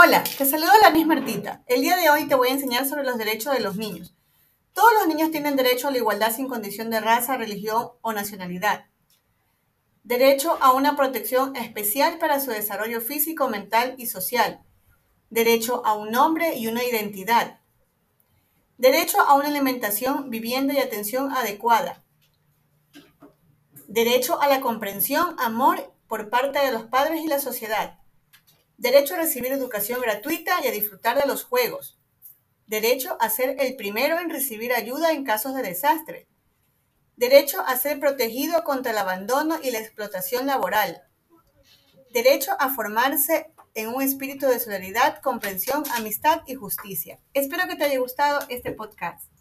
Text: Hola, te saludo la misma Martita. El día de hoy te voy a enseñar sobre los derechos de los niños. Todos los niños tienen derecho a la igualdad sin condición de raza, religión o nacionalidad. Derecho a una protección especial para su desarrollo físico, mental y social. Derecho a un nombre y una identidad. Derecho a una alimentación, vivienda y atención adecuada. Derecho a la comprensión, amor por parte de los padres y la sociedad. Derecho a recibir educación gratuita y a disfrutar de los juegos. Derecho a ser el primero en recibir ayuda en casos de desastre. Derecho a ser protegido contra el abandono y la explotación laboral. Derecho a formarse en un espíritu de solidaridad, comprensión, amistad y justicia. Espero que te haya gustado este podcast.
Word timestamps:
Hola, 0.00 0.22
te 0.22 0.46
saludo 0.46 0.70
la 0.80 0.92
misma 0.92 1.16
Martita. 1.16 1.64
El 1.66 1.80
día 1.80 1.96
de 1.96 2.08
hoy 2.08 2.28
te 2.28 2.36
voy 2.36 2.50
a 2.50 2.52
enseñar 2.52 2.86
sobre 2.86 3.02
los 3.02 3.18
derechos 3.18 3.52
de 3.52 3.58
los 3.58 3.74
niños. 3.74 4.14
Todos 4.72 4.92
los 4.94 5.08
niños 5.08 5.32
tienen 5.32 5.56
derecho 5.56 5.88
a 5.88 5.90
la 5.90 5.96
igualdad 5.96 6.32
sin 6.32 6.46
condición 6.46 6.88
de 6.88 7.00
raza, 7.00 7.36
religión 7.36 7.88
o 8.00 8.12
nacionalidad. 8.12 8.84
Derecho 10.04 10.56
a 10.60 10.72
una 10.72 10.94
protección 10.94 11.56
especial 11.56 12.18
para 12.18 12.38
su 12.38 12.52
desarrollo 12.52 13.00
físico, 13.00 13.48
mental 13.48 13.96
y 13.98 14.06
social. 14.06 14.62
Derecho 15.30 15.84
a 15.84 15.94
un 15.94 16.12
nombre 16.12 16.54
y 16.54 16.68
una 16.68 16.84
identidad. 16.84 17.58
Derecho 18.76 19.20
a 19.20 19.34
una 19.34 19.48
alimentación, 19.48 20.30
vivienda 20.30 20.74
y 20.74 20.78
atención 20.78 21.32
adecuada. 21.32 22.04
Derecho 23.88 24.40
a 24.40 24.46
la 24.46 24.60
comprensión, 24.60 25.34
amor 25.40 25.92
por 26.06 26.30
parte 26.30 26.60
de 26.60 26.70
los 26.70 26.84
padres 26.84 27.20
y 27.24 27.26
la 27.26 27.40
sociedad. 27.40 27.98
Derecho 28.78 29.14
a 29.14 29.18
recibir 29.18 29.50
educación 29.50 30.00
gratuita 30.00 30.60
y 30.62 30.68
a 30.68 30.70
disfrutar 30.70 31.20
de 31.20 31.26
los 31.26 31.42
juegos. 31.42 31.98
Derecho 32.68 33.16
a 33.20 33.28
ser 33.28 33.56
el 33.58 33.74
primero 33.74 34.20
en 34.20 34.30
recibir 34.30 34.72
ayuda 34.72 35.10
en 35.10 35.24
casos 35.24 35.56
de 35.56 35.62
desastre. 35.62 36.28
Derecho 37.16 37.60
a 37.60 37.76
ser 37.76 37.98
protegido 37.98 38.62
contra 38.62 38.92
el 38.92 38.98
abandono 38.98 39.58
y 39.60 39.72
la 39.72 39.80
explotación 39.80 40.46
laboral. 40.46 41.02
Derecho 42.12 42.56
a 42.60 42.72
formarse 42.72 43.52
en 43.74 43.88
un 43.88 44.00
espíritu 44.00 44.46
de 44.46 44.60
solidaridad, 44.60 45.20
comprensión, 45.22 45.82
amistad 45.96 46.42
y 46.46 46.54
justicia. 46.54 47.18
Espero 47.34 47.66
que 47.66 47.74
te 47.74 47.82
haya 47.82 47.98
gustado 47.98 48.46
este 48.48 48.70
podcast. 48.70 49.37